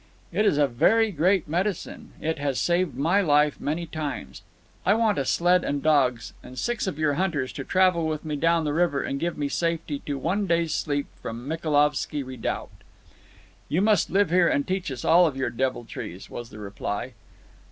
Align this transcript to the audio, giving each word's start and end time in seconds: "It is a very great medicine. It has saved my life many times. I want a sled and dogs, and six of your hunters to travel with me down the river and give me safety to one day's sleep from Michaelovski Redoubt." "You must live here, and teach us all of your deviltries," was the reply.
"It 0.31 0.45
is 0.47 0.57
a 0.57 0.65
very 0.67 1.11
great 1.11 1.47
medicine. 1.47 2.13
It 2.19 2.39
has 2.39 2.57
saved 2.59 2.95
my 2.95 3.21
life 3.21 3.61
many 3.61 3.85
times. 3.85 4.41
I 4.83 4.95
want 4.95 5.19
a 5.19 5.25
sled 5.25 5.63
and 5.63 5.83
dogs, 5.83 6.33
and 6.41 6.57
six 6.57 6.87
of 6.87 6.97
your 6.97 7.13
hunters 7.13 7.53
to 7.53 7.63
travel 7.63 8.07
with 8.07 8.25
me 8.25 8.35
down 8.35 8.63
the 8.63 8.73
river 8.73 9.03
and 9.03 9.19
give 9.19 9.37
me 9.37 9.47
safety 9.47 9.99
to 10.07 10.17
one 10.17 10.47
day's 10.47 10.73
sleep 10.73 11.05
from 11.21 11.47
Michaelovski 11.47 12.23
Redoubt." 12.23 12.71
"You 13.69 13.83
must 13.83 14.09
live 14.09 14.31
here, 14.31 14.47
and 14.49 14.67
teach 14.67 14.89
us 14.91 15.05
all 15.05 15.27
of 15.27 15.37
your 15.37 15.51
deviltries," 15.51 16.31
was 16.31 16.49
the 16.49 16.57
reply. 16.57 17.13